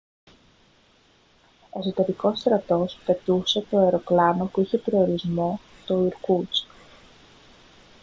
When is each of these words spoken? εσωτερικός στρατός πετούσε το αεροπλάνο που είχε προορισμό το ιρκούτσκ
εσωτερικός 1.75 2.39
στρατός 2.39 2.99
πετούσε 3.05 3.65
το 3.69 3.77
αεροπλάνο 3.77 4.45
που 4.45 4.61
είχε 4.61 4.77
προορισμό 4.77 5.59
το 5.85 6.05
ιρκούτσκ 6.05 6.65